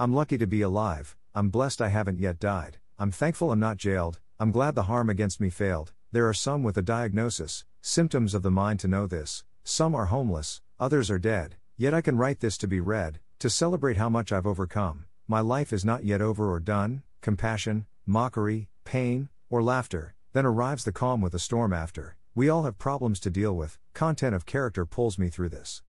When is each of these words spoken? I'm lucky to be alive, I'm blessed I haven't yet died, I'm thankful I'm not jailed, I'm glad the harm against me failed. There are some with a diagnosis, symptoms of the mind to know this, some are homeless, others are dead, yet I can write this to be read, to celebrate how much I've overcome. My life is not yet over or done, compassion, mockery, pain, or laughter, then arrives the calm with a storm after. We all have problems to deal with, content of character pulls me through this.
I'm 0.00 0.14
lucky 0.14 0.38
to 0.38 0.46
be 0.46 0.62
alive, 0.62 1.16
I'm 1.34 1.48
blessed 1.48 1.82
I 1.82 1.88
haven't 1.88 2.20
yet 2.20 2.38
died, 2.38 2.78
I'm 3.00 3.10
thankful 3.10 3.50
I'm 3.50 3.58
not 3.58 3.78
jailed, 3.78 4.20
I'm 4.38 4.52
glad 4.52 4.76
the 4.76 4.84
harm 4.84 5.10
against 5.10 5.40
me 5.40 5.50
failed. 5.50 5.92
There 6.12 6.28
are 6.28 6.34
some 6.34 6.62
with 6.62 6.78
a 6.78 6.82
diagnosis, 6.82 7.64
symptoms 7.80 8.32
of 8.32 8.42
the 8.42 8.50
mind 8.52 8.78
to 8.80 8.86
know 8.86 9.08
this, 9.08 9.42
some 9.64 9.96
are 9.96 10.06
homeless, 10.06 10.62
others 10.78 11.10
are 11.10 11.18
dead, 11.18 11.56
yet 11.76 11.94
I 11.94 12.00
can 12.00 12.16
write 12.16 12.38
this 12.38 12.56
to 12.58 12.68
be 12.68 12.78
read, 12.78 13.18
to 13.40 13.50
celebrate 13.50 13.96
how 13.96 14.08
much 14.08 14.30
I've 14.30 14.46
overcome. 14.46 15.06
My 15.26 15.40
life 15.40 15.72
is 15.72 15.84
not 15.84 16.04
yet 16.04 16.22
over 16.22 16.48
or 16.48 16.60
done, 16.60 17.02
compassion, 17.20 17.86
mockery, 18.06 18.68
pain, 18.84 19.30
or 19.50 19.64
laughter, 19.64 20.14
then 20.32 20.46
arrives 20.46 20.84
the 20.84 20.92
calm 20.92 21.20
with 21.20 21.34
a 21.34 21.40
storm 21.40 21.72
after. 21.72 22.16
We 22.36 22.48
all 22.48 22.62
have 22.62 22.78
problems 22.78 23.18
to 23.20 23.30
deal 23.30 23.56
with, 23.56 23.78
content 23.94 24.36
of 24.36 24.46
character 24.46 24.86
pulls 24.86 25.18
me 25.18 25.28
through 25.28 25.48
this. 25.48 25.82